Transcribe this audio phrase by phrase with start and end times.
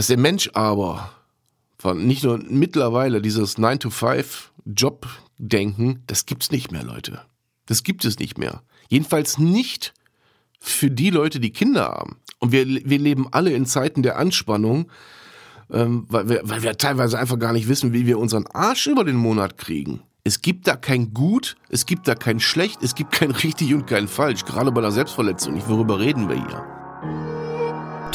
[0.00, 1.12] Dass der Mensch aber
[1.76, 7.20] von nicht nur mittlerweile dieses 9-to-5-Job-Denken, das gibt's nicht mehr, Leute.
[7.66, 8.62] Das gibt es nicht mehr.
[8.88, 9.92] Jedenfalls nicht
[10.58, 12.16] für die Leute, die Kinder haben.
[12.38, 14.90] Und wir, wir leben alle in Zeiten der Anspannung,
[15.70, 19.04] ähm, weil, wir, weil wir teilweise einfach gar nicht wissen, wie wir unseren Arsch über
[19.04, 20.00] den Monat kriegen.
[20.24, 23.86] Es gibt da kein Gut, es gibt da kein Schlecht, es gibt kein richtig und
[23.86, 24.46] kein falsch.
[24.46, 25.52] Gerade bei der Selbstverletzung.
[25.52, 26.79] Nicht, worüber reden wir hier?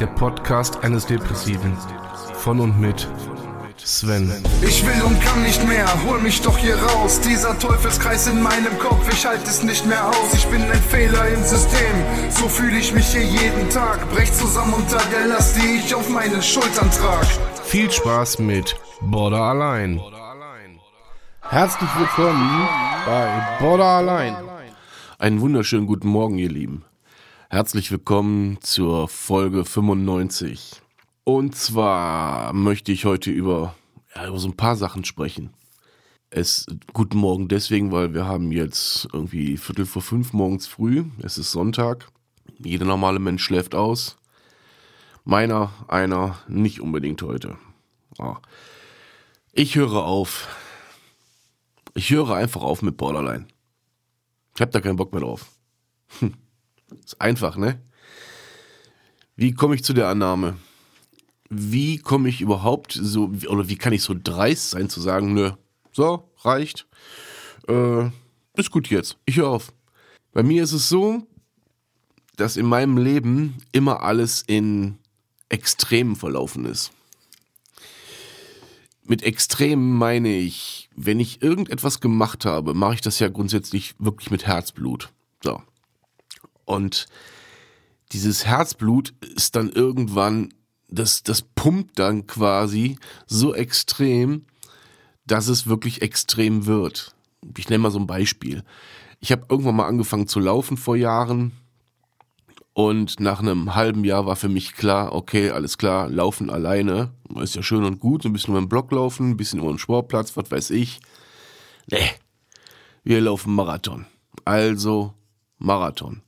[0.00, 1.76] Der Podcast eines Depressiven.
[2.32, 3.06] Von und mit
[3.76, 4.32] Sven.
[4.62, 7.20] Ich will und kann nicht mehr, hol mich doch hier raus.
[7.20, 10.32] Dieser Teufelskreis in meinem Kopf, ich halte es nicht mehr aus.
[10.32, 11.94] Ich bin ein Fehler im System,
[12.30, 14.08] so fühle ich mich hier jeden Tag.
[14.10, 17.26] Brech zusammen unter der Last, die ich auf meinen Schultern trag.
[17.64, 20.00] Viel Spaß mit Border allein.
[21.42, 22.68] Herzlich willkommen
[23.04, 24.34] bei Border allein.
[25.18, 26.86] Einen wunderschönen guten Morgen, ihr Lieben.
[27.52, 30.80] Herzlich willkommen zur Folge 95.
[31.24, 33.74] Und zwar möchte ich heute über,
[34.14, 35.50] ja, über so ein paar Sachen sprechen.
[36.30, 41.06] Es, guten Morgen deswegen, weil wir haben jetzt irgendwie Viertel vor fünf morgens früh.
[41.24, 42.12] Es ist Sonntag.
[42.58, 44.16] Jeder normale Mensch schläft aus.
[45.24, 47.58] Meiner, einer, nicht unbedingt heute.
[48.16, 48.40] Ja.
[49.50, 50.46] Ich höre auf.
[51.94, 53.48] Ich höre einfach auf mit Borderline.
[54.54, 55.50] Ich habe da keinen Bock mehr drauf.
[56.20, 56.34] Hm.
[57.04, 57.80] Ist einfach, ne?
[59.36, 60.56] Wie komme ich zu der Annahme?
[61.48, 65.52] Wie komme ich überhaupt so, oder wie kann ich so dreist sein zu sagen, nö,
[65.92, 66.86] so, reicht.
[67.68, 68.10] Äh,
[68.54, 69.16] ist gut jetzt.
[69.24, 69.72] Ich höre auf.
[70.32, 71.26] Bei mir ist es so,
[72.36, 74.98] dass in meinem Leben immer alles in
[75.48, 76.92] Extremen verlaufen ist.
[79.04, 84.30] Mit Extremen meine ich, wenn ich irgendetwas gemacht habe, mache ich das ja grundsätzlich wirklich
[84.30, 85.12] mit Herzblut.
[85.42, 85.62] So.
[86.70, 87.06] Und
[88.12, 90.54] dieses Herzblut ist dann irgendwann,
[90.88, 94.44] das, das pumpt dann quasi so extrem,
[95.26, 97.12] dass es wirklich extrem wird.
[97.58, 98.62] Ich nenne mal so ein Beispiel.
[99.18, 101.52] Ich habe irgendwann mal angefangen zu laufen vor Jahren
[102.72, 107.10] und nach einem halben Jahr war für mich klar, okay, alles klar, laufen alleine,
[107.40, 109.78] ist ja schön und gut, ein bisschen über den Block laufen, ein bisschen über den
[109.78, 111.00] Sportplatz, was weiß ich.
[111.90, 112.10] Nee,
[113.02, 114.06] wir laufen Marathon.
[114.44, 115.14] Also
[115.58, 116.22] Marathon.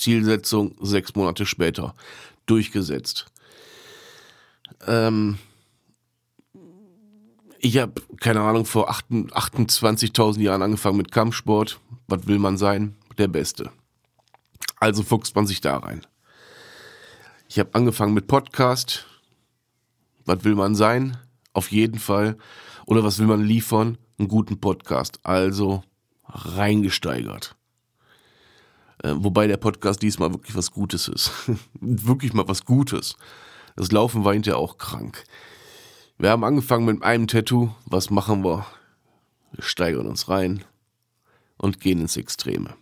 [0.00, 1.94] Zielsetzung sechs Monate später
[2.46, 3.26] durchgesetzt.
[4.86, 5.38] Ähm,
[7.58, 11.78] ich habe, keine Ahnung, vor 28.000 Jahren angefangen mit Kampfsport.
[12.08, 12.96] Was will man sein?
[13.18, 13.70] Der Beste.
[14.76, 16.06] Also fuchst man sich da rein.
[17.48, 19.06] Ich habe angefangen mit Podcast.
[20.24, 21.18] Was will man sein?
[21.52, 22.38] Auf jeden Fall.
[22.86, 23.98] Oder was will man liefern?
[24.18, 25.20] Einen guten Podcast.
[25.22, 25.82] Also
[26.24, 27.56] reingesteigert.
[29.02, 31.32] Äh, wobei der Podcast diesmal wirklich was Gutes ist.
[31.80, 33.16] wirklich mal was Gutes.
[33.76, 35.24] Das Laufen war hinterher auch krank.
[36.18, 37.70] Wir haben angefangen mit einem Tattoo.
[37.86, 38.66] Was machen wir?
[39.52, 40.64] Wir steigern uns rein
[41.56, 42.74] und gehen ins Extreme.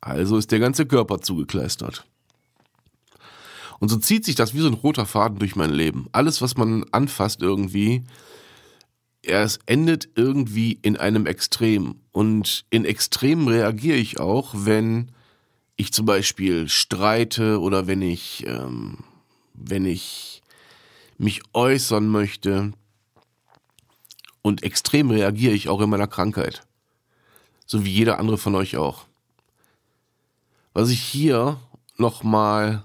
[0.00, 2.06] Also ist der ganze Körper zugekleistert.
[3.80, 6.08] Und so zieht sich das wie so ein roter Faden durch mein Leben.
[6.12, 8.04] Alles, was man anfasst irgendwie,
[9.22, 11.96] es endet irgendwie in einem Extrem.
[12.12, 15.12] Und in Extremen reagiere ich auch, wenn
[15.78, 18.98] ich zum Beispiel streite oder wenn ich, ähm,
[19.54, 20.42] wenn ich
[21.18, 22.72] mich äußern möchte.
[24.42, 26.66] Und extrem reagiere ich auch in meiner Krankheit.
[27.64, 29.06] So wie jeder andere von euch auch.
[30.74, 31.58] Was ich hier
[31.96, 32.84] nochmal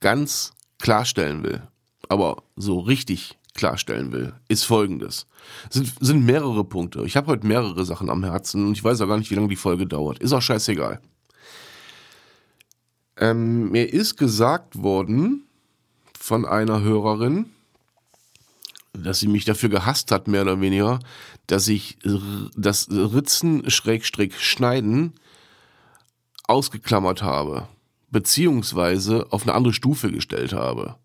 [0.00, 1.62] ganz klarstellen will,
[2.08, 5.26] aber so richtig klarstellen will, ist folgendes.
[5.68, 7.04] Es sind, sind mehrere Punkte.
[7.04, 9.48] Ich habe heute mehrere Sachen am Herzen und ich weiß auch gar nicht, wie lange
[9.48, 10.18] die Folge dauert.
[10.20, 11.00] Ist auch scheißegal.
[13.16, 15.46] Ähm, mir ist gesagt worden
[16.18, 17.50] von einer Hörerin,
[18.92, 21.00] dass sie mich dafür gehasst hat, mehr oder weniger,
[21.46, 21.98] dass ich
[22.56, 25.14] das Ritzen Schrägstrich Schneiden
[26.46, 27.68] ausgeklammert habe,
[28.10, 30.96] beziehungsweise auf eine andere Stufe gestellt habe.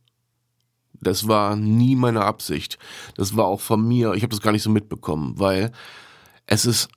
[0.99, 2.77] Das war nie meine Absicht.
[3.15, 5.71] Das war auch von mir, ich habe das gar nicht so mitbekommen, weil
[6.49, 6.87] Es ist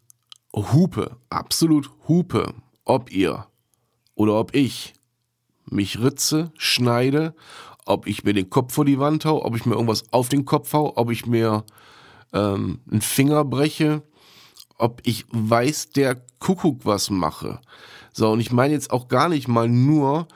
[0.55, 2.55] Hupe, absolut Hupe,
[2.85, 3.47] ob ihr
[4.15, 4.95] oder ob ich
[5.73, 7.35] mich ritze, schneide,
[7.85, 10.45] ob ich mir den Kopf vor die Wand hau, ob ich mir irgendwas auf den
[10.45, 11.65] Kopf hau, ob ich mir
[12.33, 14.03] ähm, einen Finger breche,
[14.79, 17.61] ob ich weiß der Kuckuck was mache.
[18.13, 20.27] So, und ich meine jetzt auch gar nicht mal nur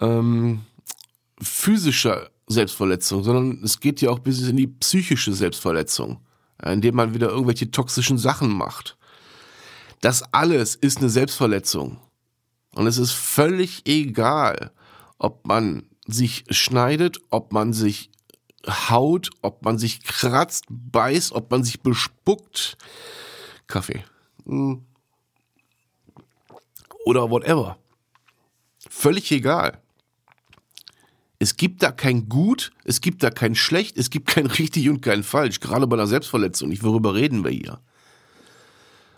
[0.00, 0.62] ähm,
[1.40, 6.20] physische Selbstverletzung, sondern es geht ja auch bis in die psychische Selbstverletzung,
[6.62, 8.96] indem man wieder irgendwelche toxischen Sachen macht.
[10.00, 11.98] Das alles ist eine Selbstverletzung.
[12.74, 14.72] Und es ist völlig egal,
[15.18, 18.10] ob man sich schneidet, ob man sich
[18.66, 22.76] haut, ob man sich kratzt, beißt, ob man sich bespuckt.
[23.66, 24.04] Kaffee.
[24.44, 24.84] Hm.
[27.04, 27.78] Oder whatever.
[28.88, 29.80] Völlig egal.
[31.38, 35.02] Es gibt da kein Gut, es gibt da kein Schlecht, es gibt kein richtig und
[35.02, 35.60] kein falsch.
[35.60, 36.68] Gerade bei einer Selbstverletzung.
[36.68, 37.80] Nicht, worüber reden wir hier?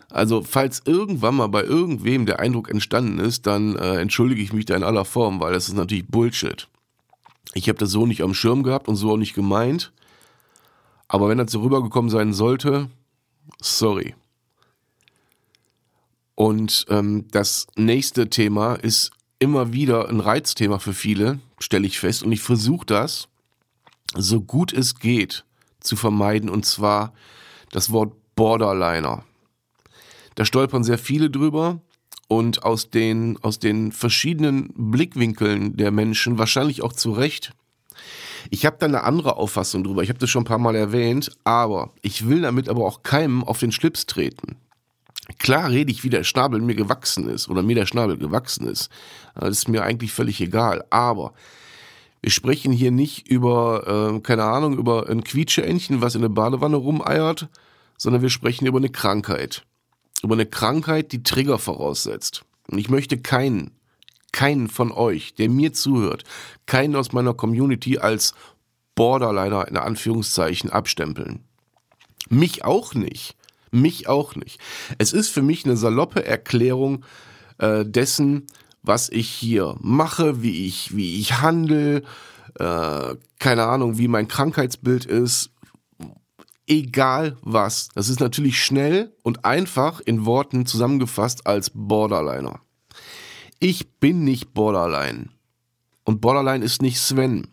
[0.09, 4.65] Also, falls irgendwann mal bei irgendwem der Eindruck entstanden ist, dann äh, entschuldige ich mich
[4.65, 6.67] da in aller Form, weil das ist natürlich Bullshit.
[7.53, 9.91] Ich habe das so nicht am Schirm gehabt und so auch nicht gemeint.
[11.07, 12.89] Aber wenn das so rübergekommen sein sollte,
[13.61, 14.15] sorry.
[16.35, 22.23] Und ähm, das nächste Thema ist immer wieder ein Reizthema für viele, stelle ich fest.
[22.23, 23.27] Und ich versuche das,
[24.15, 25.45] so gut es geht,
[25.79, 26.49] zu vermeiden.
[26.49, 27.13] Und zwar
[27.71, 29.23] das Wort Borderliner.
[30.37, 31.81] Da stolpern sehr viele drüber
[32.27, 37.53] und aus den, aus den verschiedenen Blickwinkeln der Menschen, wahrscheinlich auch zu Recht.
[38.51, 40.03] Ich habe da eine andere Auffassung drüber.
[40.03, 43.43] Ich habe das schon ein paar Mal erwähnt, aber ich will damit aber auch keinem
[43.43, 44.57] auf den Schlips treten.
[45.39, 48.91] Klar rede ich, wie der Schnabel mir gewachsen ist oder mir der Schnabel gewachsen ist.
[49.33, 50.85] Das ist mir eigentlich völlig egal.
[50.91, 51.33] Aber
[52.21, 56.77] wir sprechen hier nicht über, äh, keine Ahnung, über ein Quietscheentchen, was in der Badewanne
[56.77, 57.49] rumeiert,
[57.97, 59.66] sondern wir sprechen über eine Krankheit
[60.23, 62.43] über eine Krankheit, die Trigger voraussetzt.
[62.69, 63.71] Und ich möchte keinen,
[64.31, 66.23] keinen von euch, der mir zuhört,
[66.65, 68.33] keinen aus meiner Community als
[68.95, 71.43] Borderliner in Anführungszeichen abstempeln.
[72.29, 73.35] Mich auch nicht.
[73.71, 74.59] Mich auch nicht.
[74.97, 77.05] Es ist für mich eine saloppe Erklärung
[77.57, 78.47] äh, dessen,
[78.81, 82.03] was ich hier mache, wie ich, wie ich handle,
[82.59, 85.51] äh, keine Ahnung, wie mein Krankheitsbild ist,
[86.67, 87.89] egal was.
[87.95, 92.61] Das ist natürlich schnell und einfach in Worten zusammengefasst als Borderliner.
[93.59, 95.29] Ich bin nicht Borderline.
[96.03, 97.47] Und Borderline ist nicht Sven.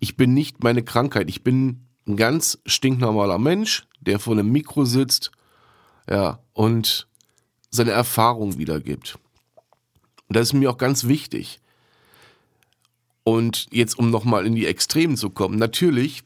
[0.00, 1.28] Ich bin nicht meine Krankheit.
[1.28, 5.30] Ich bin ein ganz stinknormaler Mensch, der vor einem Mikro sitzt,
[6.10, 7.08] ja, und
[7.70, 9.18] seine Erfahrung wiedergibt.
[10.28, 11.60] Und das ist mir auch ganz wichtig.
[13.22, 16.24] Und jetzt, um nochmal in die Extremen zu kommen, natürlich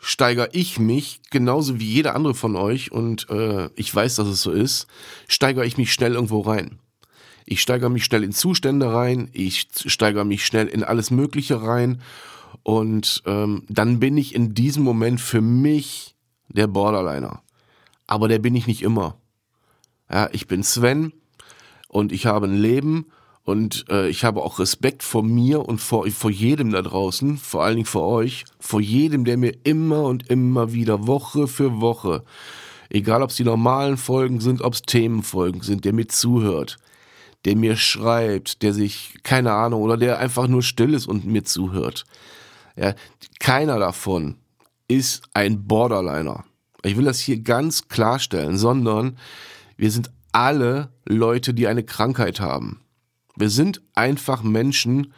[0.00, 4.42] steigere ich mich, genauso wie jeder andere von euch, und äh, ich weiß, dass es
[4.42, 4.86] so ist,
[5.26, 6.78] steigere ich mich schnell irgendwo rein.
[7.44, 12.02] Ich steigere mich schnell in Zustände rein, ich steigere mich schnell in alles Mögliche rein
[12.62, 16.14] und ähm, dann bin ich in diesem Moment für mich
[16.48, 17.42] der Borderliner.
[18.06, 19.16] Aber der bin ich nicht immer.
[20.10, 21.12] Ja, ich bin Sven
[21.88, 23.06] und ich habe ein Leben
[23.48, 27.64] und äh, ich habe auch Respekt vor mir und vor, vor jedem da draußen, vor
[27.64, 32.24] allen Dingen vor euch, vor jedem, der mir immer und immer wieder, Woche für Woche,
[32.90, 36.76] egal ob es die normalen Folgen sind, ob es Themenfolgen sind, der mir zuhört,
[37.46, 41.44] der mir schreibt, der sich, keine Ahnung, oder der einfach nur still ist und mir
[41.44, 42.04] zuhört.
[42.76, 42.94] Ja,
[43.40, 44.36] keiner davon
[44.88, 46.44] ist ein Borderliner.
[46.82, 49.16] Ich will das hier ganz klarstellen, sondern
[49.78, 52.82] wir sind alle Leute, die eine Krankheit haben.
[53.38, 55.12] Wir sind einfach Menschen,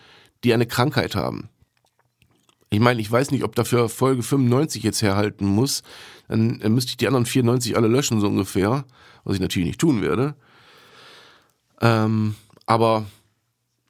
[0.44, 1.48] die eine Krankheit haben.
[2.70, 5.82] Ich meine, ich weiß nicht, ob dafür Folge 95 jetzt herhalten muss.
[6.28, 8.84] Dann müsste ich die anderen 94 alle löschen, so ungefähr.
[9.24, 10.34] Was ich natürlich nicht tun werde.
[11.80, 12.36] Ähm,
[12.66, 13.06] aber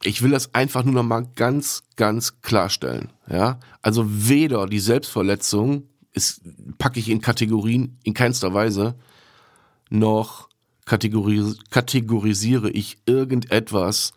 [0.03, 3.13] ich will das einfach nur noch mal ganz, ganz klarstellen.
[3.29, 6.41] Ja, also weder die Selbstverletzung ist,
[6.79, 8.95] packe ich in Kategorien in keinster Weise,
[9.91, 10.49] noch
[10.87, 14.13] kategoris kategorisiere ich irgendetwas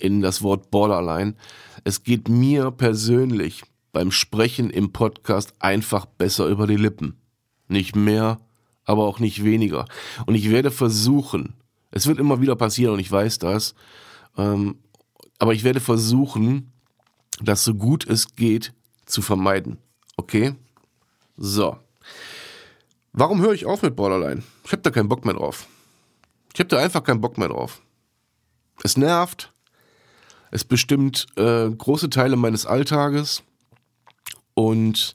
[0.00, 1.34] in das Wort Borderline.
[1.84, 3.62] Es geht mir persönlich
[3.92, 7.20] beim Sprechen im Podcast einfach besser über die Lippen.
[7.68, 8.38] Nicht mehr,
[8.84, 9.86] aber auch nicht weniger.
[10.26, 11.54] Und ich werde versuchen,
[11.90, 13.74] es wird immer wieder passieren und ich weiß das,
[14.36, 14.76] ähm,
[15.38, 16.72] aber ich werde versuchen,
[17.40, 18.72] das so gut es geht
[19.06, 19.78] zu vermeiden.
[20.16, 20.54] Okay?
[21.36, 21.76] So.
[23.12, 24.42] Warum höre ich auf mit Borderline?
[24.64, 25.66] Ich habe da keinen Bock mehr drauf.
[26.54, 27.82] Ich habe da einfach keinen Bock mehr drauf.
[28.82, 29.52] Es nervt,
[30.50, 33.42] es bestimmt äh, große Teile meines Alltages
[34.54, 35.14] und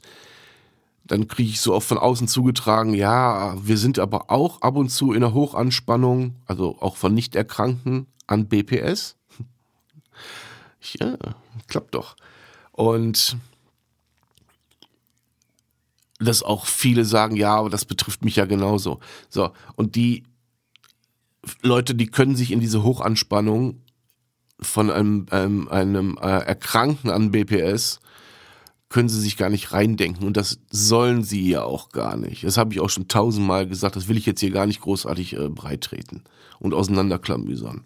[1.05, 4.89] dann kriege ich so oft von außen zugetragen, ja, wir sind aber auch ab und
[4.89, 9.17] zu in der Hochanspannung, also auch von Nichterkrankten an BPS.
[10.99, 11.17] Ja,
[11.67, 12.15] klappt doch.
[12.71, 13.37] Und
[16.19, 18.99] dass auch viele sagen, ja, aber das betrifft mich ja genauso.
[19.29, 20.23] So, und die
[21.61, 23.82] Leute, die können sich in diese Hochanspannung
[24.63, 27.99] von einem, einem, einem äh, Erkrankten an BPS
[28.89, 32.43] können sie sich gar nicht reindenken und das sollen sie ja auch gar nicht.
[32.43, 35.35] Das habe ich auch schon tausendmal gesagt, das will ich jetzt hier gar nicht großartig
[35.35, 36.23] äh, breitreten
[36.59, 37.85] und auseinanderklamüsern.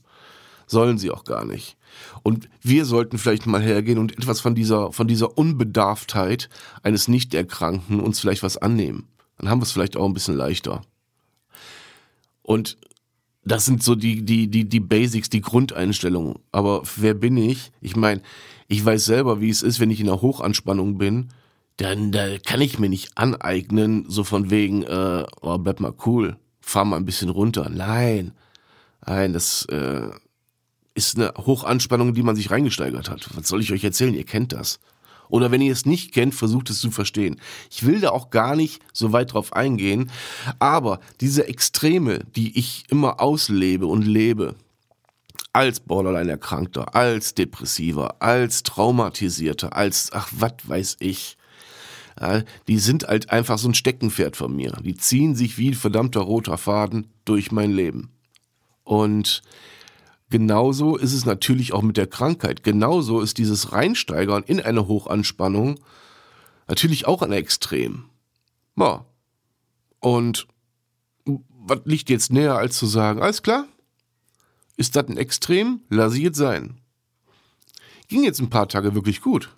[0.66, 1.78] Sollen sie auch gar nicht.
[2.24, 6.50] Und wir sollten vielleicht mal hergehen und etwas von dieser, von dieser Unbedarftheit
[6.84, 9.08] eines Nichterkrankten uns vielleicht was annehmen.
[9.38, 10.82] Dann haben wir es vielleicht auch ein bisschen leichter.
[12.42, 12.78] Und
[13.48, 16.36] das sind so die, die, die, die Basics, die Grundeinstellungen.
[16.52, 17.72] Aber wer bin ich?
[17.82, 18.22] Ich meine,
[18.68, 21.30] ich weiß selber, wie es ist, wenn ich in einer Hochanspannung bin.
[21.78, 26.38] Dann da kann ich mir nicht aneignen, so von wegen, äh, oh, bleib mal cool,
[26.60, 27.70] fahr mal ein bisschen runter.
[27.70, 28.32] Nein,
[29.06, 30.10] nein, das äh,
[30.96, 33.30] ist eine Hochanspannung, die man sich reingesteigert hat.
[33.36, 34.16] Was soll ich euch erzählen?
[34.16, 34.80] Ihr kennt das.
[35.30, 37.40] Oder wenn ihr es nicht kennt, versucht es zu verstehen.
[37.70, 40.12] Ich will da auch gar nicht so weit drauf eingehen,
[40.60, 44.56] aber diese Extreme, die ich immer auslebe und lebe,
[45.54, 51.38] als Borderline-Erkrankter, als Depressiver, als Traumatisierter, als, ach, was weiß ich,
[52.20, 54.72] ja, die sind halt einfach so ein Steckenpferd von mir.
[54.84, 58.12] Die ziehen sich wie ein verdammter roter Faden durch mein Leben.
[58.84, 59.42] Und
[60.30, 62.64] Genauso ist es natürlich auch mit der Krankheit.
[62.64, 65.80] Genauso ist dieses Reinsteigern in eine Hochanspannung
[66.68, 68.10] natürlich auch ein Extrem.
[68.76, 69.06] Ja.
[70.00, 70.48] Und
[71.26, 73.68] was liegt jetzt näher, als zu sagen, alles klar?
[74.76, 75.82] Ist das ein Extrem?
[75.90, 76.80] Lass ich jetzt sein.
[78.08, 79.56] Ging jetzt ein paar Tage wirklich gut.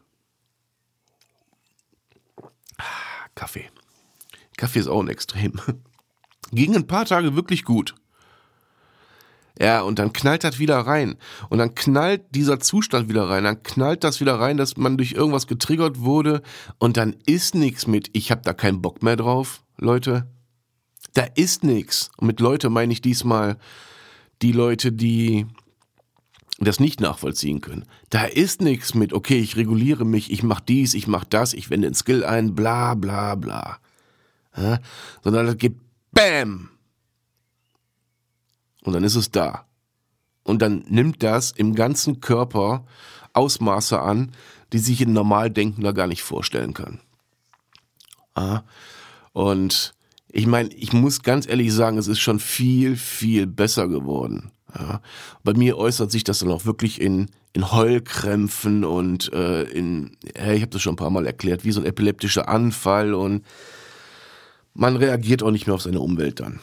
[2.77, 3.69] Ah, Kaffee.
[4.57, 5.53] Kaffee ist auch ein Extrem.
[6.51, 7.95] Ging ein paar Tage wirklich gut.
[9.59, 11.17] Ja, und dann knallt das wieder rein.
[11.49, 13.43] Und dann knallt dieser Zustand wieder rein.
[13.43, 16.41] Dann knallt das wieder rein, dass man durch irgendwas getriggert wurde.
[16.77, 20.27] Und dann ist nichts mit, ich hab da keinen Bock mehr drauf, Leute.
[21.13, 22.09] Da ist nichts.
[22.17, 23.57] Und mit Leute meine ich diesmal
[24.41, 25.45] die Leute, die
[26.59, 27.85] das nicht nachvollziehen können.
[28.09, 31.69] Da ist nichts mit, okay, ich reguliere mich, ich mach dies, ich mach das, ich
[31.69, 33.79] wende den Skill ein, bla bla bla.
[34.55, 34.79] Ja?
[35.23, 35.75] Sondern das geht
[36.11, 36.69] BAM!
[38.83, 39.65] Und dann ist es da.
[40.43, 42.85] Und dann nimmt das im ganzen Körper
[43.33, 44.31] Ausmaße an,
[44.73, 46.99] die sich ein Normaldenkender gar nicht vorstellen kann.
[48.33, 48.61] Ah.
[49.33, 49.93] Und
[50.31, 54.51] ich meine, ich muss ganz ehrlich sagen, es ist schon viel, viel besser geworden.
[54.77, 55.01] Ja.
[55.43, 60.53] Bei mir äußert sich das dann auch wirklich in, in Heulkrämpfen und äh, in, ja,
[60.53, 63.43] ich habe das schon ein paar Mal erklärt, wie so ein epileptischer Anfall und
[64.73, 66.59] man reagiert auch nicht mehr auf seine Umwelt dann.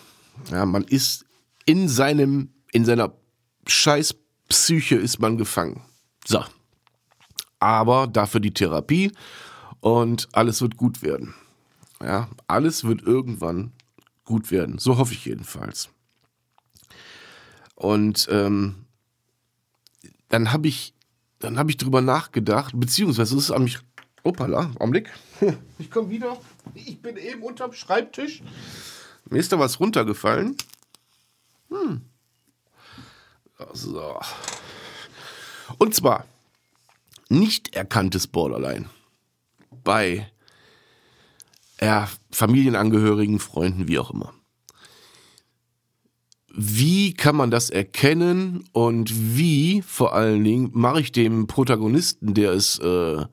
[0.50, 1.25] Ja, man ist
[1.66, 3.12] in seinem, in seiner
[3.66, 5.82] Scheißpsyche ist man gefangen.
[6.24, 6.42] So.
[7.58, 9.12] Aber dafür die Therapie
[9.80, 11.34] und alles wird gut werden.
[12.00, 13.72] Ja, alles wird irgendwann
[14.24, 14.78] gut werden.
[14.78, 15.88] So hoffe ich jedenfalls.
[17.74, 18.86] Und ähm,
[20.28, 20.94] dann habe ich,
[21.38, 23.78] dann habe ich drüber nachgedacht, beziehungsweise es ist an mich,
[24.22, 25.10] opala, Augenblick,
[25.78, 26.36] ich komme wieder,
[26.74, 28.42] ich bin eben unterm Schreibtisch,
[29.28, 30.56] mir ist da was runtergefallen.
[31.70, 32.02] Hm.
[33.72, 34.18] So.
[35.78, 36.24] Und zwar
[37.28, 38.86] nicht erkanntes Borderline
[39.82, 40.30] bei
[41.80, 44.32] ja, Familienangehörigen, Freunden, wie auch immer.
[46.48, 52.52] Wie kann man das erkennen und wie vor allen Dingen mache ich dem Protagonisten, der
[52.52, 53.26] es äh,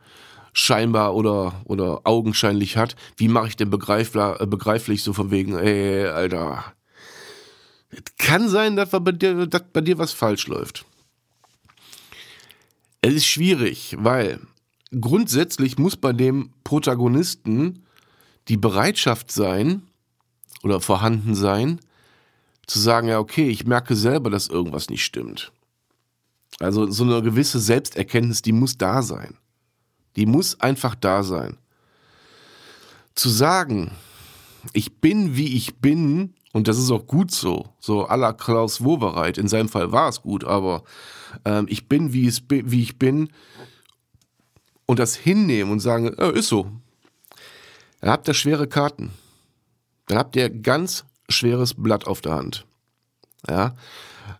[0.51, 6.05] scheinbar oder, oder augenscheinlich hat, wie mache ich den begreiflich, begreiflich so von wegen, ey,
[6.05, 6.73] Alter,
[8.17, 10.85] kann sein, dass bei dir, dass bei dir was falsch läuft.
[13.01, 14.39] Es ist schwierig, weil
[14.99, 17.83] grundsätzlich muss bei dem Protagonisten
[18.47, 19.83] die Bereitschaft sein
[20.63, 21.79] oder vorhanden sein,
[22.65, 25.51] zu sagen, ja, okay, ich merke selber, dass irgendwas nicht stimmt.
[26.59, 29.37] Also so eine gewisse Selbsterkenntnis, die muss da sein.
[30.15, 31.57] Die muss einfach da sein.
[33.15, 33.91] Zu sagen,
[34.71, 37.73] ich bin wie ich bin, und das ist auch gut so.
[37.79, 39.37] So à la Klaus Wowereit.
[39.37, 40.83] In seinem Fall war es gut, aber
[41.45, 43.29] ähm, ich bin, wie, es, wie ich bin.
[44.85, 46.71] Und das hinnehmen und sagen, äh, ist so.
[48.01, 49.11] Dann habt ihr schwere Karten.
[50.07, 52.65] Dann habt ihr ganz schweres Blatt auf der Hand.
[53.49, 53.73] Ja.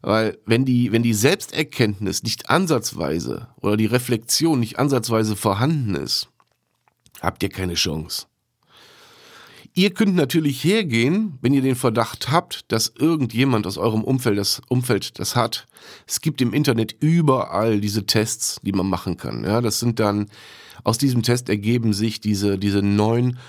[0.02, 6.30] Weil wenn die, wenn die Selbsterkenntnis nicht ansatzweise oder die Reflexion nicht ansatzweise vorhanden ist,
[7.22, 8.28] habt ihr keine Chance.
[9.76, 14.62] Ihr könnt natürlich hergehen, wenn ihr den Verdacht habt, dass irgendjemand aus eurem Umfeld das,
[14.70, 15.66] Umfeld das hat.
[16.06, 19.44] Es gibt im Internet überall diese Tests, die man machen kann.
[19.44, 20.28] Ja, das sind dann,
[20.84, 23.40] aus diesem Test ergeben sich diese, diese neun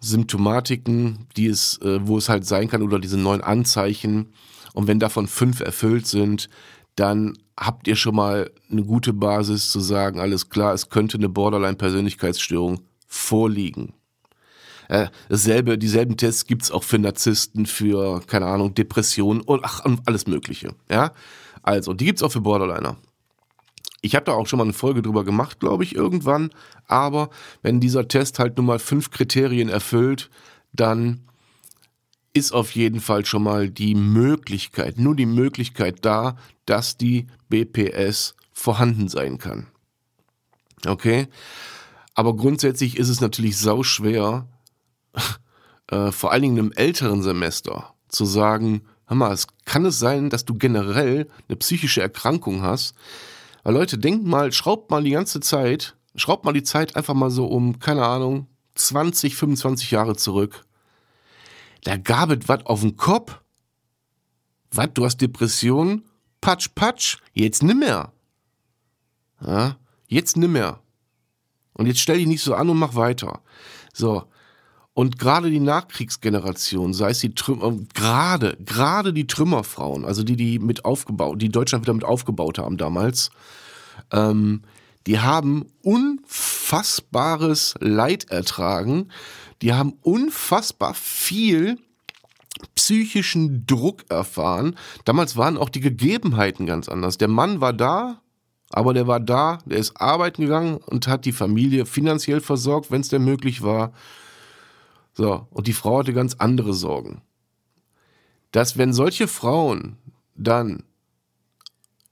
[0.00, 4.34] Symptomatiken, die es, äh, wo es halt sein kann, oder diese neun Anzeichen.
[4.74, 6.50] Und wenn davon fünf erfüllt sind,
[6.96, 11.30] dann habt ihr schon mal eine gute Basis zu sagen, alles klar, es könnte eine
[11.30, 13.94] Borderline-Persönlichkeitsstörung vorliegen.
[14.88, 20.26] Äh, dasselbe, dieselben Tests gibt's auch für Narzissten, für, keine Ahnung, Depressionen und ach, alles
[20.26, 20.74] Mögliche.
[20.90, 21.12] Ja?
[21.62, 22.96] Also, die gibt's auch für Borderliner.
[24.02, 26.50] Ich habe da auch schon mal eine Folge drüber gemacht, glaube ich, irgendwann.
[26.86, 27.30] Aber
[27.62, 30.30] wenn dieser Test halt nur mal fünf Kriterien erfüllt,
[30.72, 31.22] dann
[32.32, 38.36] ist auf jeden Fall schon mal die Möglichkeit, nur die Möglichkeit da, dass die BPS
[38.52, 39.66] vorhanden sein kann.
[40.86, 41.28] Okay?
[42.14, 44.46] Aber grundsätzlich ist es natürlich sau schwer,
[45.88, 50.30] äh, vor allen Dingen im älteren Semester, zu sagen, hör mal, es kann es sein,
[50.30, 52.94] dass du generell eine psychische Erkrankung hast.
[53.62, 57.30] Weil Leute, denkt mal, schraubt mal die ganze Zeit, schraubt mal die Zeit einfach mal
[57.30, 58.46] so um, keine Ahnung,
[58.76, 60.64] 20, 25 Jahre zurück.
[61.84, 63.40] Da gab es was auf dem Kopf.
[64.72, 66.04] Was, du hast Depressionen?
[66.40, 68.12] Patsch, patsch, jetzt nimmer.
[69.40, 69.76] Ja,
[70.08, 70.80] jetzt nimmer.
[71.72, 73.42] Und jetzt stell dich nicht so an und mach weiter.
[73.92, 74.24] So,
[74.96, 80.58] und gerade die Nachkriegsgeneration, sei es die Trümmer, gerade, gerade die Trümmerfrauen, also die, die
[80.58, 83.28] mit aufgebaut, die Deutschland wieder mit aufgebaut haben damals,
[84.10, 84.62] ähm,
[85.06, 89.10] die haben unfassbares Leid ertragen.
[89.60, 91.78] Die haben unfassbar viel
[92.74, 94.76] psychischen Druck erfahren.
[95.04, 97.18] Damals waren auch die Gegebenheiten ganz anders.
[97.18, 98.22] Der Mann war da,
[98.70, 103.02] aber der war da, der ist arbeiten gegangen und hat die Familie finanziell versorgt, wenn
[103.02, 103.92] es denn möglich war.
[105.16, 107.22] So, und die Frau hatte ganz andere Sorgen.
[108.52, 109.96] Dass wenn solche Frauen
[110.34, 110.82] dann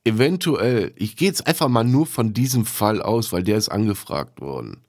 [0.05, 4.40] eventuell, ich gehe jetzt einfach mal nur von diesem Fall aus, weil der ist angefragt
[4.40, 4.83] worden.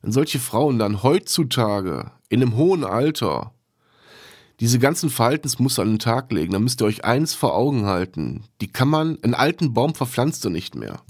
[0.00, 3.52] Wenn solche Frauen dann heutzutage in einem hohen Alter
[4.60, 8.44] diese ganzen Verhaltensmuster an den Tag legen, dann müsst ihr euch eins vor Augen halten.
[8.62, 11.02] Die kann man, einen alten Baum verpflanzt du nicht mehr.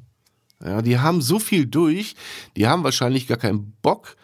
[0.64, 2.16] Ja, die haben so viel durch,
[2.56, 4.16] die haben wahrscheinlich gar keinen Bock,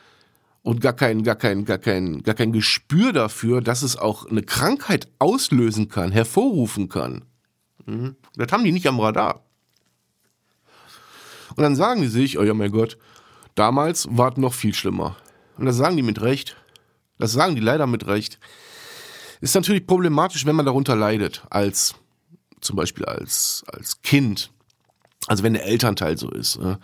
[0.62, 4.42] und gar kein, gar kein, gar kein, gar kein Gespür dafür, dass es auch eine
[4.42, 7.25] Krankheit auslösen kann, hervorrufen kann.
[7.87, 8.16] Mhm.
[8.37, 9.44] Das haben die nicht am Radar.
[11.57, 12.96] Und dann sagen die sich, oh ja mein Gott,
[13.55, 15.16] damals war es noch viel schlimmer.
[15.59, 16.57] Und das sagen die mit Recht.
[17.18, 18.38] Das sagen die leider mit Recht.
[19.40, 21.96] Ist natürlich problematisch, wenn man darunter leidet, als
[22.61, 24.53] zum Beispiel als, als Kind.
[25.27, 26.61] Also wenn der Elternteil so ist.
[26.61, 26.79] Ne?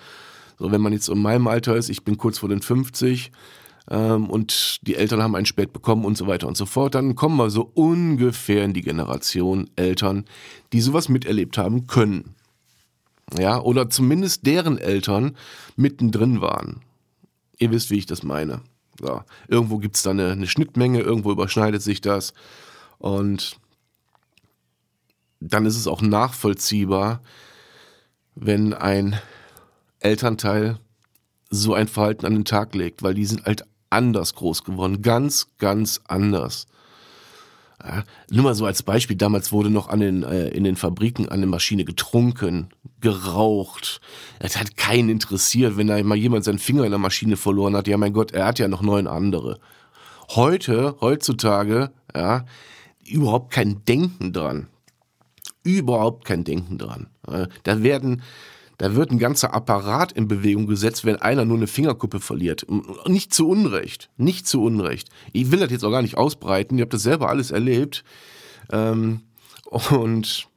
[0.59, 3.31] So, wenn man jetzt in meinem Alter ist, ich bin kurz vor den 50,
[3.90, 7.14] ähm, und die Eltern haben einen spät bekommen und so weiter und so fort, dann
[7.14, 10.24] kommen wir so ungefähr in die Generation Eltern,
[10.72, 12.35] die sowas miterlebt haben können.
[13.37, 15.37] Ja, oder zumindest deren Eltern
[15.77, 16.81] mittendrin waren.
[17.59, 18.62] Ihr wisst, wie ich das meine.
[19.01, 22.33] So, irgendwo gibt es da eine, eine Schnittmenge, irgendwo überschneidet sich das.
[22.98, 23.59] Und
[25.40, 27.22] dann ist es auch nachvollziehbar,
[28.35, 29.18] wenn ein
[30.01, 30.79] Elternteil
[31.51, 35.03] so ein Verhalten an den Tag legt, weil die sind halt anders groß geworden.
[35.03, 36.66] Ganz, ganz anders.
[37.83, 41.29] Ja, nur mal so als Beispiel, damals wurde noch an den, äh, in den Fabriken
[41.29, 42.70] an der Maschine getrunken,
[43.01, 44.01] geraucht.
[44.40, 47.87] Es hat keinen interessiert, wenn da mal jemand seinen Finger in der Maschine verloren hat.
[47.87, 49.61] Ja, mein Gott, er hat ja noch neun andere.
[50.31, 52.44] Heute, heutzutage, ja,
[53.07, 54.66] überhaupt kein Denken dran.
[55.62, 57.09] Überhaupt kein Denken dran.
[57.62, 58.22] Da werden,
[58.79, 62.64] da wird ein ganzer Apparat in Bewegung gesetzt, wenn einer nur eine Fingerkuppe verliert.
[63.07, 64.09] Nicht zu Unrecht.
[64.17, 65.09] Nicht zu Unrecht.
[65.33, 66.79] Ich will das jetzt auch gar nicht ausbreiten.
[66.79, 68.05] Ihr habt das selber alles erlebt.
[68.71, 69.23] Ähm,
[69.91, 70.49] und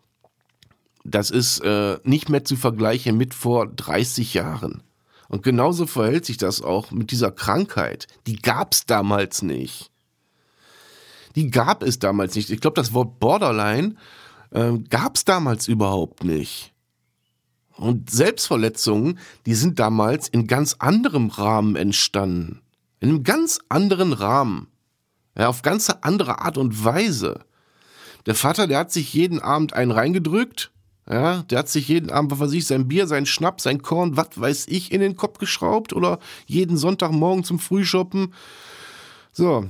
[1.03, 4.84] das ist äh, nicht mehr zu vergleichen mit vor 30 Jahren.
[5.27, 8.05] Und genauso verhält sich das auch mit dieser Krankheit.
[8.27, 9.89] Die gab es damals nicht.
[11.36, 12.51] Die gab es damals nicht.
[12.51, 13.95] Ich glaube, das Wort Borderline
[14.51, 16.70] äh, gab es damals überhaupt nicht.
[17.75, 22.62] Und Selbstverletzungen, die sind damals in ganz anderem Rahmen entstanden.
[22.99, 24.67] In einem ganz anderen Rahmen.
[25.38, 27.45] Ja, auf ganz andere Art und Weise.
[28.25, 30.71] Der Vater, der hat sich jeden Abend einen reingedrückt.
[31.10, 34.17] Ja, der hat sich jeden Abend, was weiß ich, sein Bier, sein Schnapp, sein Korn,
[34.17, 38.34] was weiß ich, in den Kopf geschraubt oder jeden Sonntagmorgen zum Frühshoppen.
[39.31, 39.67] So.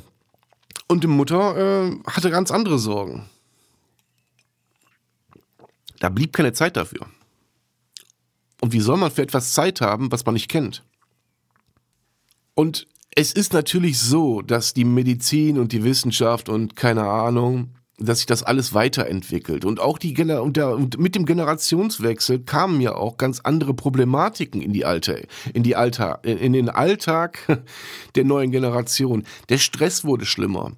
[0.87, 3.29] Und die Mutter äh, hatte ganz andere Sorgen.
[5.99, 7.07] Da blieb keine Zeit dafür.
[8.61, 10.83] Und wie soll man für etwas Zeit haben, was man nicht kennt?
[12.55, 18.19] Und es ist natürlich so, dass die Medizin und die Wissenschaft und keine Ahnung, dass
[18.19, 19.65] sich das alles weiterentwickelt.
[19.65, 23.73] Und auch die Gener und, der, und mit dem Generationswechsel kamen ja auch ganz andere
[23.73, 27.61] Problematiken in die Alte, in die Alltag, in den Alltag
[28.15, 29.23] der neuen Generation.
[29.49, 30.71] Der Stress wurde schlimmer.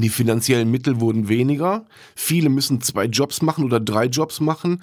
[0.00, 1.84] Die finanziellen Mittel wurden weniger.
[2.14, 4.82] Viele müssen zwei Jobs machen oder drei Jobs machen.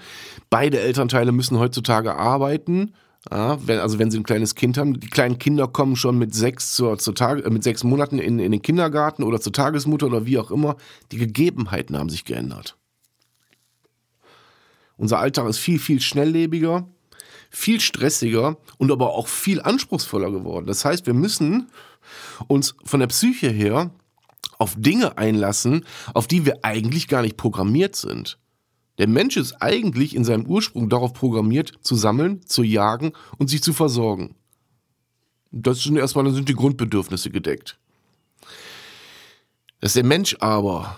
[0.49, 2.93] Beide Elternteile müssen heutzutage arbeiten.
[3.31, 6.33] Ja, wenn, also wenn sie ein kleines Kind haben, die kleinen Kinder kommen schon mit
[6.33, 10.07] sechs zur, zur Tage, äh, mit sechs Monaten in, in den Kindergarten oder zur Tagesmutter
[10.07, 10.77] oder wie auch immer.
[11.11, 12.77] Die Gegebenheiten haben sich geändert.
[14.95, 16.87] Unser Alltag ist viel, viel schnelllebiger,
[17.49, 20.65] viel stressiger und aber auch viel anspruchsvoller geworden.
[20.65, 21.69] Das heißt, wir müssen
[22.47, 23.91] uns von der Psyche her
[24.57, 28.37] auf Dinge einlassen, auf die wir eigentlich gar nicht programmiert sind.
[28.97, 33.61] Der Mensch ist eigentlich in seinem Ursprung darauf programmiert, zu sammeln, zu jagen und sich
[33.61, 34.33] zu versorgen.
[35.51, 37.77] Das sind erstmal dann sind die Grundbedürfnisse gedeckt.
[39.79, 40.97] Dass der Mensch aber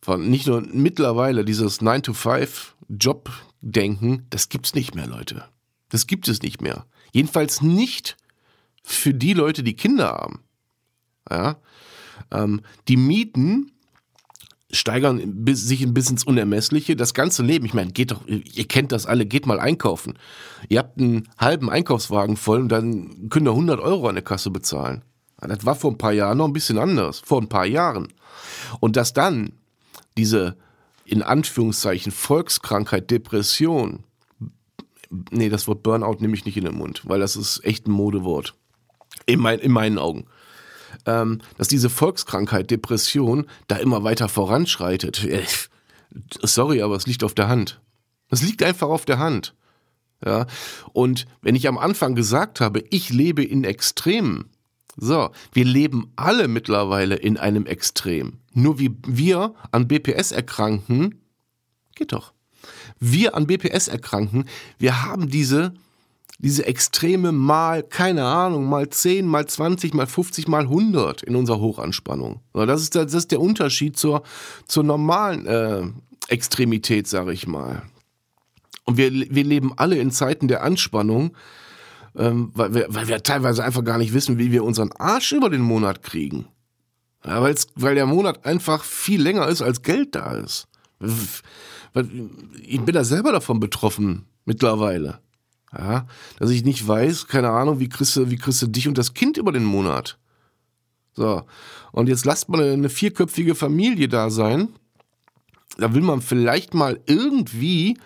[0.00, 5.44] von nicht nur mittlerweile dieses 9-to-5-Job-Denken, das gibt's nicht mehr, Leute.
[5.88, 6.86] Das gibt es nicht mehr.
[7.12, 8.16] Jedenfalls nicht
[8.82, 10.40] für die Leute, die Kinder haben.
[11.30, 11.56] Ja?
[12.30, 13.72] Ähm, die Mieten
[14.74, 16.96] steigern sich ein bisschen ins Unermessliche.
[16.96, 20.14] Das ganze Leben, ich meine, geht doch, ihr kennt das alle, geht mal einkaufen.
[20.68, 24.50] Ihr habt einen halben Einkaufswagen voll und dann könnt ihr 100 Euro an der Kasse
[24.50, 25.02] bezahlen.
[25.38, 28.08] Das war vor ein paar Jahren noch ein bisschen anders, vor ein paar Jahren.
[28.80, 29.52] Und dass dann
[30.16, 30.56] diese,
[31.04, 34.04] in Anführungszeichen, Volkskrankheit, Depression,
[35.30, 37.92] nee, das Wort Burnout nehme ich nicht in den Mund, weil das ist echt ein
[37.92, 38.54] Modewort.
[39.26, 40.26] In, mein, in meinen Augen
[41.06, 45.24] ähm, dass diese Volkskrankheit, Depression, da immer weiter voranschreitet.
[45.24, 45.44] Äh,
[46.42, 47.80] sorry, aber es liegt auf der Hand.
[48.30, 49.54] Es liegt einfach auf der Hand.
[50.24, 50.46] Ja,
[50.92, 54.46] und wenn ich am Anfang gesagt habe, ich lebe in Extremen,
[54.96, 58.38] so, wir leben alle mittlerweile in einem Extrem.
[58.52, 61.20] Nur wie wir an BPS erkranken,
[61.94, 62.32] geht doch.
[63.00, 64.46] Wir an BPS erkranken,
[64.78, 65.74] wir haben diese
[66.38, 71.60] diese Extreme mal, keine Ahnung, mal 10, mal 20, mal 50, mal 100 in unserer
[71.60, 72.40] Hochanspannung.
[72.52, 74.22] Das ist, das ist der Unterschied zur,
[74.66, 75.82] zur normalen äh,
[76.28, 77.82] Extremität, sage ich mal.
[78.84, 81.36] Und wir, wir leben alle in Zeiten der Anspannung,
[82.16, 85.50] ähm, weil, wir, weil wir teilweise einfach gar nicht wissen, wie wir unseren Arsch über
[85.50, 86.46] den Monat kriegen.
[87.24, 90.68] Ja, weil der Monat einfach viel länger ist, als Geld da ist.
[92.62, 95.20] Ich bin da selber davon betroffen mittlerweile.
[95.76, 96.06] Ja,
[96.38, 99.14] dass ich nicht weiß, keine Ahnung, wie kriegst du, wie kriegst du dich und das
[99.14, 100.18] Kind über den Monat?
[101.14, 101.42] So.
[101.92, 104.68] Und jetzt lasst mal eine vierköpfige Familie da sein.
[105.78, 107.98] Da will man vielleicht mal irgendwie,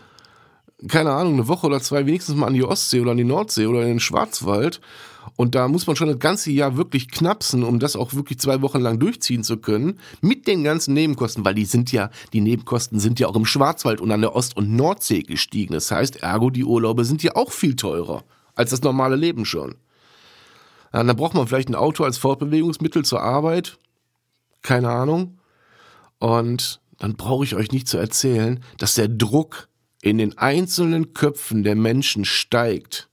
[0.88, 3.66] keine Ahnung, eine Woche oder zwei wenigstens mal an die Ostsee oder an die Nordsee
[3.66, 4.81] oder in den Schwarzwald
[5.38, 8.61] und da muss man schon das ganze Jahr wirklich knapsen, um das auch wirklich zwei
[8.61, 10.01] Wochen lang durchziehen zu können.
[10.20, 14.01] Mit den ganzen Nebenkosten, weil die sind ja, die Nebenkosten sind ja auch im Schwarzwald
[14.01, 15.74] und an der Ost- und Nordsee gestiegen.
[15.74, 18.24] Das heißt, ergo, die Urlaube sind ja auch viel teurer
[18.57, 19.77] als das normale Leben schon.
[20.92, 23.79] Ja, dann braucht man vielleicht ein Auto als Fortbewegungsmittel zur Arbeit.
[24.62, 25.38] Keine Ahnung.
[26.18, 29.68] Und dann brauche ich euch nicht zu erzählen, dass der Druck
[30.03, 33.08] in den einzelnen Köpfen der Menschen steigt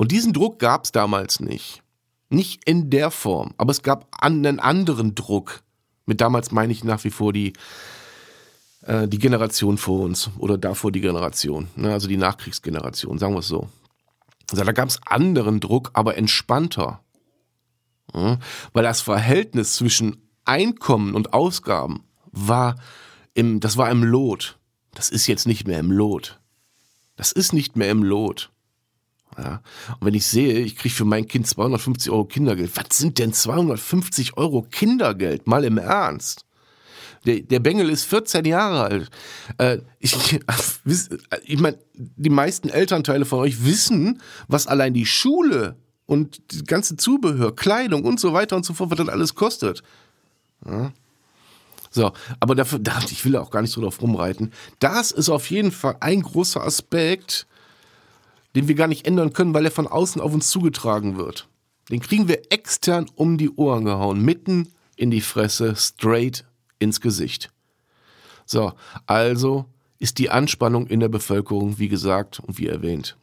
[0.00, 1.82] und diesen Druck gab es damals nicht.
[2.30, 5.62] Nicht in der Form, aber es gab einen anderen Druck.
[6.06, 7.52] Mit damals meine ich nach wie vor die,
[8.80, 13.40] äh, die Generation vor uns oder davor die Generation, ne, also die Nachkriegsgeneration, sagen wir
[13.40, 13.68] es so.
[14.50, 17.02] Also da gab es anderen Druck, aber entspannter.
[18.14, 18.38] Ja,
[18.72, 22.76] weil das Verhältnis zwischen Einkommen und Ausgaben war
[23.34, 24.58] im, das war im Lot.
[24.94, 26.40] Das ist jetzt nicht mehr im Lot.
[27.16, 28.50] Das ist nicht mehr im Lot.
[29.38, 29.62] Ja.
[29.98, 33.32] Und wenn ich sehe, ich kriege für mein Kind 250 Euro Kindergeld, was sind denn
[33.32, 35.46] 250 Euro Kindergeld?
[35.46, 36.44] Mal im Ernst.
[37.26, 39.10] Der, der Bengel ist 14 Jahre alt.
[39.58, 40.14] Äh, ich
[41.44, 46.96] ich meine, die meisten Elternteile von euch wissen, was allein die Schule und die ganze
[46.96, 49.82] Zubehör, Kleidung und so weiter und so fort, was das alles kostet.
[50.66, 50.92] Ja.
[51.90, 54.52] So, aber dafür, ich will auch gar nicht so drauf rumreiten.
[54.78, 57.46] Das ist auf jeden Fall ein großer Aspekt,
[58.54, 61.48] den wir gar nicht ändern können, weil er von außen auf uns zugetragen wird.
[61.90, 66.44] Den kriegen wir extern um die Ohren gehauen, mitten in die Fresse, straight
[66.78, 67.50] ins Gesicht.
[68.46, 68.72] So,
[69.06, 69.66] also
[69.98, 73.16] ist die Anspannung in der Bevölkerung, wie gesagt und wie erwähnt,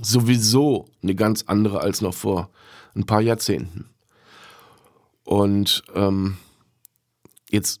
[0.00, 2.50] sowieso eine ganz andere als noch vor
[2.94, 3.90] ein paar Jahrzehnten.
[5.24, 6.36] Und ähm,
[7.50, 7.80] jetzt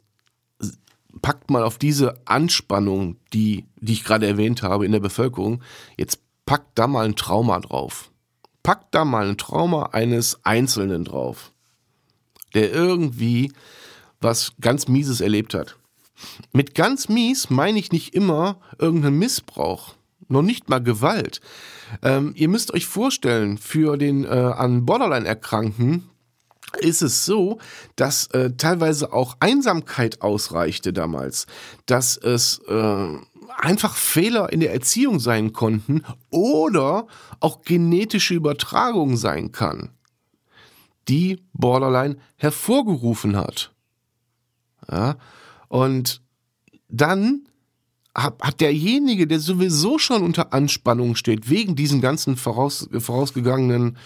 [1.22, 5.62] packt mal auf diese Anspannung, die, die ich gerade erwähnt habe in der Bevölkerung,
[5.96, 8.10] jetzt packt da mal ein Trauma drauf.
[8.64, 11.52] packt da mal ein Trauma eines Einzelnen drauf,
[12.54, 13.52] der irgendwie
[14.20, 15.76] was ganz Mieses erlebt hat.
[16.52, 19.94] Mit ganz mies meine ich nicht immer irgendeinen Missbrauch,
[20.26, 21.40] noch nicht mal Gewalt.
[22.02, 26.10] Ähm, ihr müsst euch vorstellen, für den äh, an Borderline Erkrankten
[26.80, 27.60] ist es so,
[27.94, 31.46] dass äh, teilweise auch Einsamkeit ausreichte damals,
[31.86, 33.18] dass es äh,
[33.60, 37.06] einfach Fehler in der Erziehung sein konnten oder
[37.40, 39.90] auch genetische Übertragung sein kann,
[41.08, 43.72] die Borderline hervorgerufen hat.
[44.90, 45.16] Ja,
[45.68, 46.22] und
[46.88, 47.46] dann
[48.14, 53.98] hat derjenige, der sowieso schon unter Anspannung steht, wegen diesen ganzen voraus, vorausgegangenen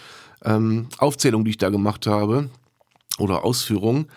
[0.44, 2.50] ähm, Aufzählungen, die ich da gemacht habe,
[3.18, 4.08] oder Ausführungen,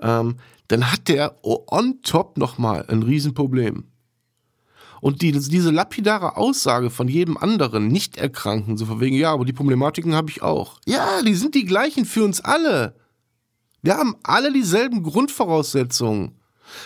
[0.00, 0.36] ähm,
[0.68, 3.84] dann hat der on top nochmal ein Riesenproblem.
[5.00, 9.52] Und die, diese lapidare Aussage von jedem anderen Nicht-Erkrankten, so von wegen, ja, aber die
[9.52, 10.80] Problematiken habe ich auch.
[10.86, 12.96] Ja, die sind die gleichen für uns alle.
[13.82, 16.32] Wir haben alle dieselben Grundvoraussetzungen.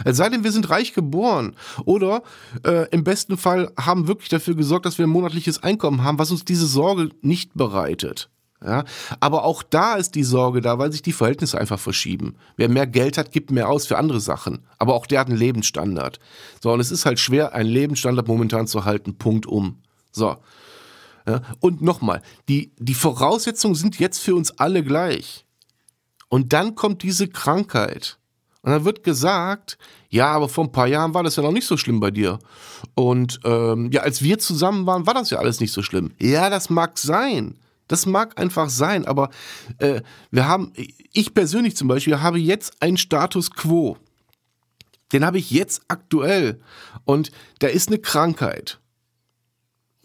[0.04, 1.56] Es sei denn, wir sind reich geboren.
[1.84, 2.22] Oder
[2.66, 6.30] äh, im besten Fall haben wirklich dafür gesorgt, dass wir ein monatliches Einkommen haben, was
[6.30, 8.30] uns diese Sorge nicht bereitet.
[8.62, 8.84] Ja,
[9.20, 12.36] aber auch da ist die Sorge da, weil sich die Verhältnisse einfach verschieben.
[12.56, 14.66] Wer mehr Geld hat, gibt mehr aus für andere Sachen.
[14.78, 16.20] Aber auch der hat einen Lebensstandard.
[16.62, 19.16] So, und es ist halt schwer, einen Lebensstandard momentan zu halten.
[19.16, 19.78] Punkt um.
[20.12, 20.36] So.
[21.26, 25.46] Ja, und nochmal, die, die Voraussetzungen sind jetzt für uns alle gleich.
[26.28, 28.18] Und dann kommt diese Krankheit.
[28.62, 29.78] Und dann wird gesagt,
[30.10, 32.38] ja, aber vor ein paar Jahren war das ja noch nicht so schlimm bei dir.
[32.94, 36.12] Und ähm, ja, als wir zusammen waren, war das ja alles nicht so schlimm.
[36.18, 37.56] Ja, das mag sein.
[37.90, 39.31] Das mag einfach sein, aber
[39.79, 40.72] äh, wir haben,
[41.12, 43.96] ich persönlich zum Beispiel, habe jetzt einen Status quo.
[45.12, 46.61] Den habe ich jetzt aktuell.
[47.05, 48.79] Und da ist eine Krankheit.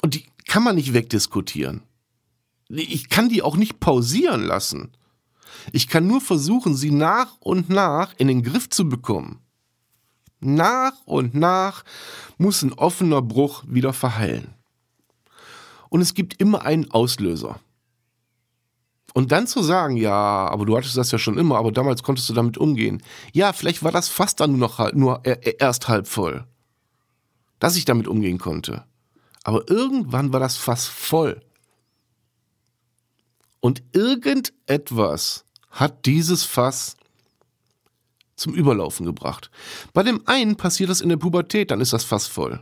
[0.02, 1.84] Und die kann man nicht wegdiskutieren.
[2.70, 4.92] Ich kann die auch nicht pausieren lassen.
[5.72, 9.42] Ich kann nur versuchen, sie nach und nach in den Griff zu bekommen.
[10.40, 11.84] Nach und nach
[12.40, 14.56] muss ein offener Bruch wieder verheilen.
[15.90, 17.60] Und es gibt immer einen Auslöser.
[19.16, 22.28] Und dann zu sagen, ja, aber du hattest das ja schon immer, aber damals konntest
[22.28, 23.02] du damit umgehen.
[23.32, 26.44] Ja, vielleicht war das fast dann nur noch nur erst halb voll,
[27.60, 28.84] dass ich damit umgehen konnte.
[29.46, 31.42] Aber irgendwann war das Fass voll.
[33.62, 36.98] Und irgendetwas hat dieses Fass
[38.36, 39.50] zum Überlaufen gebracht.
[39.94, 42.62] Bei dem einen passiert das in der Pubertät, dann ist das Fass voll.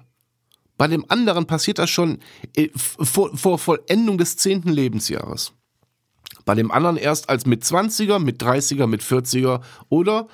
[0.78, 2.20] Bei dem anderen passiert das schon
[2.56, 5.52] äh, vor, vor Vollendung des zehnten Lebensjahres.
[6.46, 10.28] Bei dem anderen erst als mit 20er, mit 30er, mit 40er oder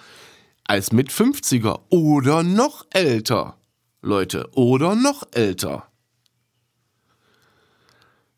[0.65, 3.57] als mit 50er oder noch älter.
[4.01, 5.88] Leute, oder noch älter.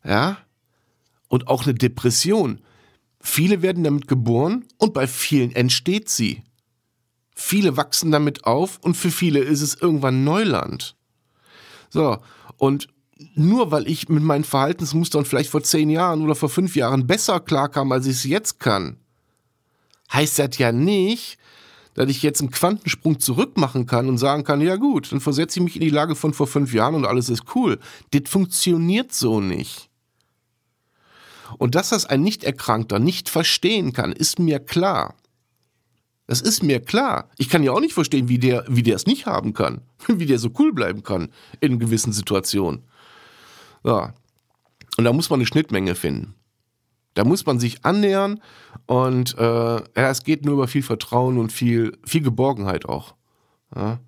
[0.04, 0.38] Ja?
[1.28, 2.60] Und auch eine Depression
[3.22, 6.42] Viele werden damit geboren und bei vielen entsteht sie.
[7.34, 10.96] Viele wachsen damit auf und für viele ist es irgendwann Neuland.
[11.88, 12.18] So,
[12.56, 12.88] und
[13.34, 17.40] nur weil ich mit meinen Verhaltensmustern vielleicht vor zehn Jahren oder vor fünf Jahren besser
[17.40, 18.96] klarkam, als ich es jetzt kann,
[20.12, 21.38] heißt das ja nicht,
[21.94, 25.58] dass ich jetzt einen Quantensprung zurück machen kann und sagen kann, ja gut, dann versetze
[25.58, 27.78] ich mich in die Lage von vor fünf Jahren und alles ist cool.
[28.12, 29.90] Das funktioniert so nicht.
[31.58, 35.14] Und dass das ein Nichterkrankter nicht verstehen kann, ist mir klar.
[36.26, 37.28] Das ist mir klar.
[37.36, 39.82] Ich kann ja auch nicht verstehen, wie der, wie der es nicht haben kann.
[40.08, 41.28] Wie der so cool bleiben kann
[41.60, 42.82] in gewissen Situationen.
[43.84, 44.14] Ja.
[44.96, 46.34] Und da muss man eine Schnittmenge finden.
[47.14, 48.40] Da muss man sich annähern
[48.86, 53.14] und äh, ja, es geht nur über viel Vertrauen und viel, viel Geborgenheit auch.
[53.74, 54.00] Ja.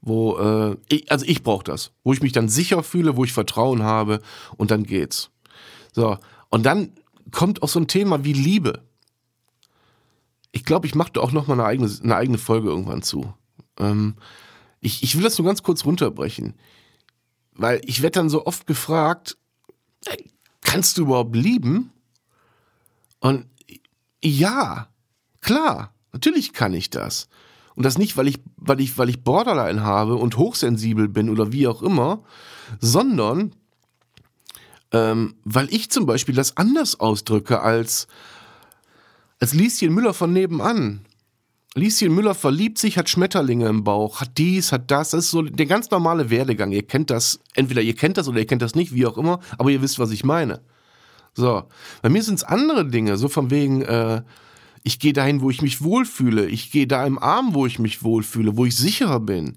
[0.00, 3.32] Wo, äh, ich, also ich brauche das, wo ich mich dann sicher fühle, wo ich
[3.32, 4.20] Vertrauen habe
[4.56, 5.30] und dann geht's.
[5.92, 6.92] So, und dann
[7.32, 8.82] kommt auch so ein Thema wie Liebe.
[10.52, 13.34] Ich glaube, ich mache da auch noch mal eine eigene, eine eigene Folge irgendwann zu.
[13.78, 14.14] Ähm,
[14.80, 16.54] ich, ich will das nur ganz kurz runterbrechen.
[17.56, 19.36] Weil ich werde dann so oft gefragt,
[20.60, 21.92] kannst du überhaupt lieben?
[23.20, 23.46] Und
[24.22, 24.88] ja,
[25.40, 27.28] klar, natürlich kann ich das.
[27.74, 31.52] Und das nicht, weil ich, weil ich, weil ich Borderline habe und hochsensibel bin oder
[31.52, 32.24] wie auch immer,
[32.80, 33.54] sondern
[34.92, 38.06] ähm, weil ich zum Beispiel das anders ausdrücke als,
[39.40, 41.05] als Lieschen Müller von nebenan.
[41.76, 45.10] Lieschen Müller verliebt sich, hat Schmetterlinge im Bauch, hat dies, hat das.
[45.10, 46.72] Das ist so der ganz normale Werdegang.
[46.72, 49.40] Ihr kennt das, entweder ihr kennt das oder ihr kennt das nicht, wie auch immer,
[49.58, 50.62] aber ihr wisst, was ich meine.
[51.34, 51.64] So,
[52.00, 54.22] bei mir sind es andere Dinge, so von wegen, äh,
[54.84, 56.46] ich gehe dahin, wo ich mich wohlfühle.
[56.46, 59.56] Ich gehe da im Arm, wo ich mich wohlfühle, wo ich sicherer bin.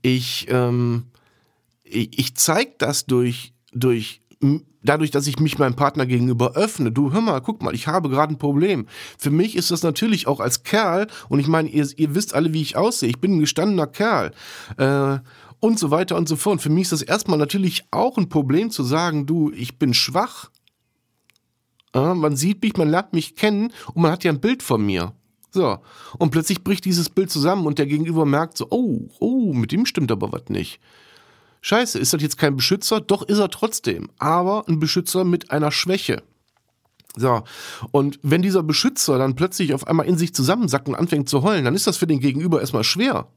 [0.00, 1.08] Ich, ähm,
[1.84, 4.22] ich, ich zeige das durch, durch
[4.82, 8.08] dadurch, dass ich mich meinem Partner gegenüber öffne, du hör mal, guck mal, ich habe
[8.08, 8.86] gerade ein Problem.
[9.18, 12.52] Für mich ist das natürlich auch als Kerl, und ich meine, ihr, ihr wisst alle,
[12.52, 14.32] wie ich aussehe, ich bin ein gestandener Kerl.
[14.76, 15.18] Äh,
[15.60, 16.60] und so weiter und so fort.
[16.60, 20.50] Für mich ist das erstmal natürlich auch ein Problem zu sagen, du, ich bin schwach.
[21.94, 24.84] Äh, man sieht mich, man lernt mich kennen und man hat ja ein Bild von
[24.84, 25.14] mir.
[25.50, 25.78] So.
[26.18, 29.86] Und plötzlich bricht dieses Bild zusammen und der Gegenüber merkt so, oh, oh, mit dem
[29.86, 30.80] stimmt aber was nicht.
[31.60, 33.00] Scheiße, ist das jetzt kein Beschützer?
[33.00, 34.10] Doch ist er trotzdem.
[34.18, 36.22] Aber ein Beschützer mit einer Schwäche.
[37.16, 37.42] So.
[37.90, 41.64] Und wenn dieser Beschützer dann plötzlich auf einmal in sich zusammensackt und anfängt zu heulen,
[41.64, 43.28] dann ist das für den Gegenüber erstmal schwer.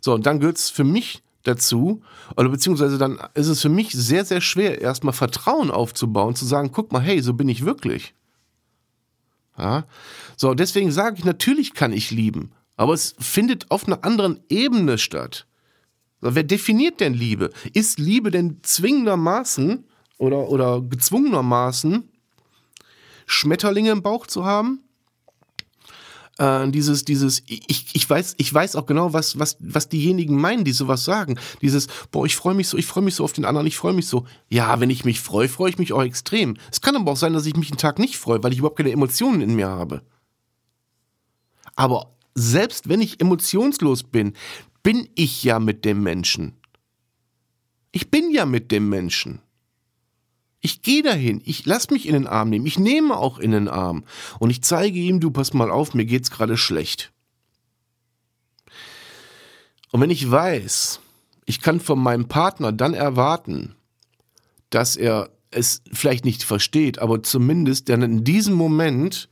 [0.00, 2.02] So, und dann gehört es für mich dazu,
[2.36, 6.70] oder beziehungsweise dann ist es für mich sehr, sehr schwer, erstmal Vertrauen aufzubauen, zu sagen,
[6.72, 8.14] guck mal, hey, so bin ich wirklich.
[9.58, 9.84] Ja?
[10.36, 14.98] So, deswegen sage ich, natürlich kann ich lieben, aber es findet auf einer anderen Ebene
[14.98, 15.46] statt.
[16.22, 17.50] Wer definiert denn Liebe?
[17.72, 19.84] Ist Liebe denn zwingendermaßen
[20.18, 22.08] oder, oder gezwungenermaßen
[23.26, 24.80] Schmetterlinge im Bauch zu haben?
[26.38, 30.64] Äh, dieses, dieses, ich, ich weiß, ich weiß auch genau, was, was, was diejenigen meinen,
[30.64, 31.40] die sowas sagen.
[31.60, 33.92] Dieses, boah, ich freue mich so, ich freue mich so auf den anderen, ich freue
[33.92, 34.24] mich so.
[34.48, 36.56] Ja, wenn ich mich freue, freue ich mich auch extrem.
[36.70, 38.78] Es kann aber auch sein, dass ich mich einen Tag nicht freue, weil ich überhaupt
[38.78, 40.02] keine Emotionen in mir habe.
[41.74, 44.34] Aber selbst wenn ich emotionslos bin,
[44.82, 46.56] bin ich ja mit dem Menschen.
[47.92, 49.40] Ich bin ja mit dem Menschen.
[50.60, 53.68] Ich gehe dahin, ich lass mich in den Arm nehmen, ich nehme auch in den
[53.68, 54.04] Arm
[54.38, 57.12] und ich zeige ihm, du pass mal auf, mir geht's gerade schlecht.
[59.90, 61.00] Und wenn ich weiß,
[61.46, 63.74] ich kann von meinem Partner dann erwarten,
[64.70, 69.28] dass er es vielleicht nicht versteht, aber zumindest dann in diesem Moment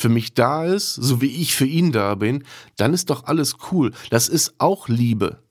[0.00, 2.44] für mich da ist, so wie ich für ihn da bin,
[2.78, 3.92] dann ist doch alles cool.
[4.08, 5.42] Das ist auch Liebe.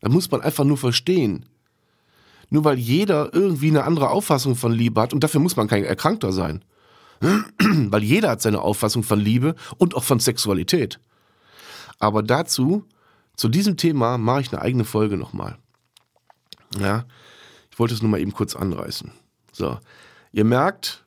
[0.00, 1.46] Da muss man einfach nur verstehen.
[2.50, 5.84] Nur weil jeder irgendwie eine andere Auffassung von Liebe hat und dafür muss man kein
[5.84, 6.64] Erkrankter sein.
[7.60, 10.98] weil jeder hat seine Auffassung von Liebe und auch von Sexualität.
[12.00, 12.86] Aber dazu,
[13.36, 15.58] zu diesem Thema, mache ich eine eigene Folge nochmal.
[16.76, 17.04] Ja,
[17.70, 19.12] ich wollte es nur mal eben kurz anreißen.
[19.52, 19.78] So,
[20.32, 21.06] ihr merkt,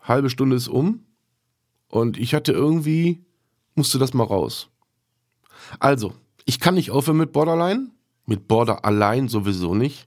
[0.00, 1.04] halbe Stunde ist um.
[1.92, 3.22] Und ich hatte irgendwie,
[3.74, 4.70] musste das mal raus.
[5.78, 6.14] Also,
[6.46, 7.90] ich kann nicht aufhören mit Borderline.
[8.24, 10.06] Mit Border allein sowieso nicht.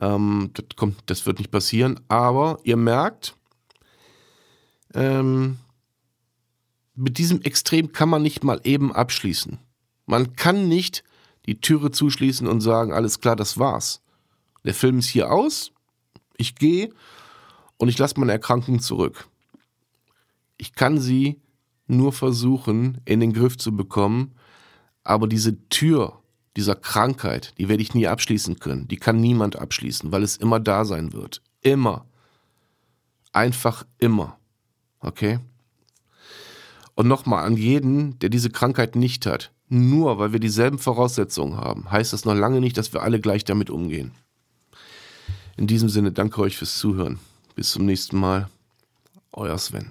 [0.00, 2.00] Ähm, das, kommt, das wird nicht passieren.
[2.08, 3.36] Aber ihr merkt,
[4.94, 5.58] ähm,
[6.96, 9.60] mit diesem Extrem kann man nicht mal eben abschließen.
[10.06, 11.04] Man kann nicht
[11.46, 14.02] die Türe zuschließen und sagen, alles klar, das war's.
[14.64, 15.70] Der Film ist hier aus,
[16.36, 16.90] ich gehe
[17.76, 19.28] und ich lasse meine Erkrankung zurück.
[20.56, 21.40] Ich kann sie
[21.86, 24.34] nur versuchen, in den Griff zu bekommen,
[25.02, 26.20] aber diese Tür
[26.56, 28.88] dieser Krankheit, die werde ich nie abschließen können.
[28.88, 31.42] Die kann niemand abschließen, weil es immer da sein wird.
[31.60, 32.06] Immer.
[33.32, 34.38] Einfach immer.
[35.00, 35.38] Okay?
[36.94, 39.52] Und nochmal an jeden, der diese Krankheit nicht hat.
[39.68, 43.44] Nur weil wir dieselben Voraussetzungen haben, heißt das noch lange nicht, dass wir alle gleich
[43.44, 44.12] damit umgehen.
[45.56, 47.18] In diesem Sinne danke euch fürs Zuhören.
[47.54, 48.48] Bis zum nächsten Mal.
[49.32, 49.90] Euer Sven.